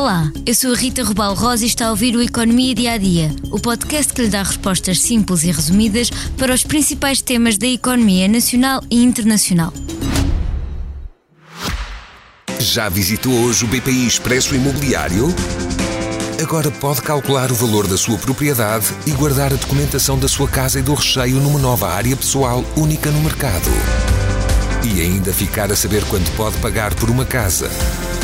[0.00, 2.96] Olá, eu sou a Rita Rubal Rosa e está a ouvir o Economia Dia a
[2.96, 6.08] Dia, o podcast que lhe dá respostas simples e resumidas
[6.38, 9.72] para os principais temas da economia nacional e internacional.
[12.60, 15.34] Já visitou hoje o BPI Expresso Imobiliário?
[16.40, 20.78] Agora pode calcular o valor da sua propriedade e guardar a documentação da sua casa
[20.78, 23.68] e do recheio numa nova área pessoal única no mercado.
[24.84, 27.70] E ainda ficar a saber quanto pode pagar por uma casa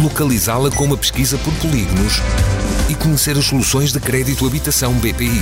[0.00, 2.14] localizá-la com uma pesquisa por polígonos
[2.88, 5.40] e conhecer as soluções de crédito habitação BPI.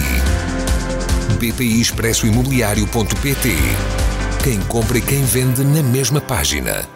[1.38, 3.48] BPI Expresso Imobiliário.pt
[4.42, 6.88] Quem compra e quem vende na mesma página.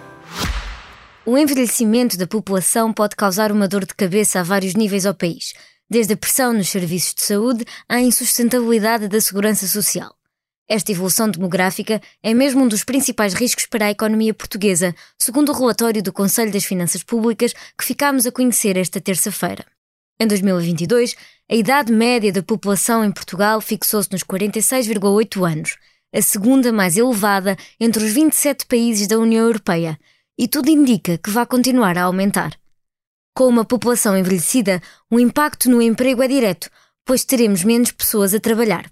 [1.27, 5.53] O envelhecimento da população pode causar uma dor de cabeça a vários níveis ao país,
[5.91, 10.18] desde a pressão nos serviços de saúde à insustentabilidade da segurança social.
[10.69, 15.59] Esta evolução demográfica é mesmo um dos principais riscos para a economia portuguesa, segundo o
[15.59, 19.65] relatório do Conselho das Finanças Públicas que ficámos a conhecer esta terça-feira.
[20.21, 21.17] Em 2022,
[21.51, 25.77] a idade média da população em Portugal fixou-se nos 46,8 anos,
[26.15, 29.99] a segunda mais elevada entre os 27 países da União Europeia,
[30.37, 32.53] e tudo indica que vai continuar a aumentar.
[33.35, 36.69] Com uma população envelhecida, o impacto no emprego é direto,
[37.07, 38.91] pois teremos menos pessoas a trabalhar.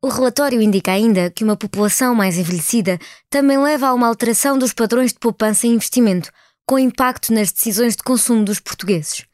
[0.00, 4.72] O relatório indica ainda que uma população mais envelhecida também leva a uma alteração dos
[4.72, 6.30] padrões de poupança e investimento,
[6.64, 9.26] com impacto nas decisões de consumo dos portugueses.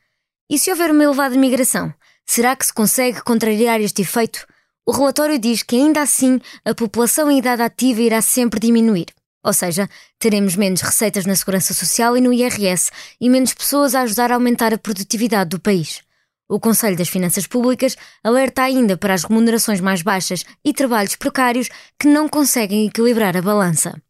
[0.48, 1.92] E se houver uma elevada migração,
[2.24, 4.46] será que se consegue contrariar este efeito?
[4.86, 9.06] O relatório diz que ainda assim a população em idade ativa irá sempre diminuir.
[9.44, 9.86] Ou seja,
[10.18, 14.36] teremos menos receitas na Segurança Social e no IRS e menos pessoas a ajudar a
[14.36, 16.03] aumentar a produtividade do país.
[16.48, 21.68] O Conselho das Finanças Públicas alerta ainda para as remunerações mais baixas e trabalhos precários
[21.98, 24.00] que não conseguem equilibrar a balança.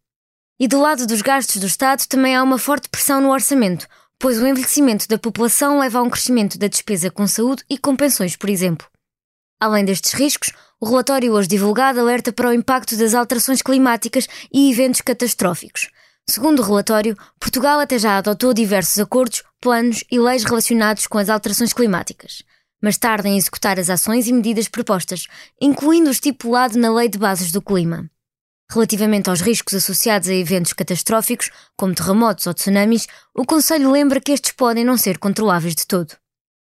[0.58, 3.86] E do lado dos gastos do Estado também há uma forte pressão no orçamento,
[4.18, 7.94] pois o envelhecimento da população leva a um crescimento da despesa com saúde e com
[7.94, 8.86] pensões, por exemplo.
[9.60, 14.70] Além destes riscos, o relatório hoje divulgado alerta para o impacto das alterações climáticas e
[14.70, 15.88] eventos catastróficos.
[16.28, 21.30] Segundo o relatório, Portugal até já adotou diversos acordos, planos e leis relacionados com as
[21.30, 22.42] alterações climáticas,
[22.82, 25.26] mas tarda em executar as ações e medidas propostas,
[25.58, 28.10] incluindo o estipulado na Lei de Bases do Clima.
[28.70, 34.32] Relativamente aos riscos associados a eventos catastróficos, como terremotos ou tsunamis, o Conselho lembra que
[34.32, 36.14] estes podem não ser controláveis de todo.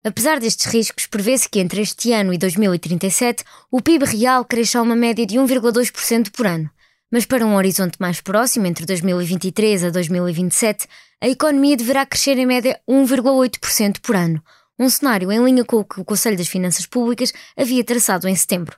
[0.04, 4.82] Apesar destes riscos, prevê-se que entre este ano e 2037 o PIB real cresça a
[4.82, 6.70] uma média de 1,2% por ano,
[7.10, 10.86] mas para um horizonte mais próximo, entre 2023 a 2027,
[11.20, 14.42] a economia deverá crescer em média 1,8% por ano,
[14.78, 18.34] um cenário em linha com o que o Conselho das Finanças Públicas havia traçado em
[18.34, 18.76] setembro.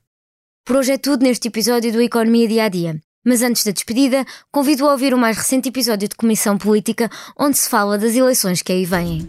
[0.64, 3.00] Por hoje é tudo neste episódio do Economia Dia a Dia.
[3.24, 7.56] Mas antes da despedida, convido a ouvir o mais recente episódio de Comissão Política, onde
[7.56, 9.28] se fala das eleições que aí vêm.